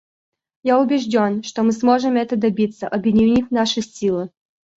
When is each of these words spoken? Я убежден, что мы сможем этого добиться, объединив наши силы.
Я 0.63 0.79
убежден, 0.79 1.43
что 1.43 1.61
мы 1.61 1.71
сможем 1.73 2.15
этого 2.15 2.41
добиться, 2.41 2.87
объединив 2.87 3.51
наши 3.51 3.81
силы. 3.83 4.31